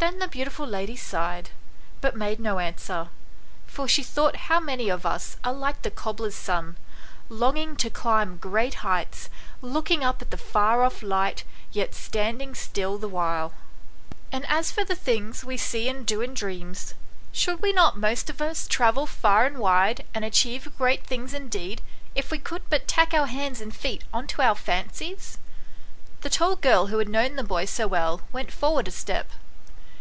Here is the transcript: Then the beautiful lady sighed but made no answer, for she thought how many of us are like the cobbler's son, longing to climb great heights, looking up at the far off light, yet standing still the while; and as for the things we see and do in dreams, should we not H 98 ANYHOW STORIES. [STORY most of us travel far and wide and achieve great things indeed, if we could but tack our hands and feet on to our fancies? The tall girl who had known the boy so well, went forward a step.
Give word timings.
Then 0.00 0.20
the 0.20 0.28
beautiful 0.28 0.64
lady 0.66 0.94
sighed 0.94 1.50
but 2.00 2.14
made 2.14 2.38
no 2.38 2.60
answer, 2.60 3.08
for 3.66 3.88
she 3.88 4.04
thought 4.04 4.46
how 4.46 4.60
many 4.60 4.88
of 4.88 5.04
us 5.04 5.36
are 5.42 5.52
like 5.52 5.82
the 5.82 5.90
cobbler's 5.90 6.36
son, 6.36 6.76
longing 7.28 7.74
to 7.78 7.90
climb 7.90 8.36
great 8.36 8.74
heights, 8.86 9.28
looking 9.60 10.04
up 10.04 10.22
at 10.22 10.30
the 10.30 10.36
far 10.36 10.84
off 10.84 11.02
light, 11.02 11.42
yet 11.72 11.96
standing 11.96 12.54
still 12.54 12.96
the 12.96 13.08
while; 13.08 13.52
and 14.30 14.46
as 14.46 14.70
for 14.70 14.84
the 14.84 14.94
things 14.94 15.42
we 15.42 15.56
see 15.56 15.88
and 15.88 16.06
do 16.06 16.20
in 16.20 16.32
dreams, 16.32 16.94
should 17.32 17.60
we 17.60 17.72
not 17.72 17.94
H 17.94 17.96
98 17.96 17.96
ANYHOW 17.96 18.14
STORIES. 18.14 18.20
[STORY 18.20 18.30
most 18.30 18.30
of 18.30 18.40
us 18.50 18.68
travel 18.68 19.06
far 19.08 19.46
and 19.46 19.58
wide 19.58 20.04
and 20.14 20.24
achieve 20.24 20.76
great 20.78 21.04
things 21.08 21.34
indeed, 21.34 21.82
if 22.14 22.30
we 22.30 22.38
could 22.38 22.62
but 22.70 22.86
tack 22.86 23.12
our 23.12 23.26
hands 23.26 23.60
and 23.60 23.74
feet 23.74 24.04
on 24.14 24.28
to 24.28 24.42
our 24.42 24.54
fancies? 24.54 25.38
The 26.20 26.30
tall 26.30 26.54
girl 26.54 26.86
who 26.86 26.98
had 27.00 27.08
known 27.08 27.34
the 27.34 27.42
boy 27.42 27.64
so 27.64 27.88
well, 27.88 28.20
went 28.32 28.52
forward 28.52 28.86
a 28.86 28.92
step. 28.92 29.30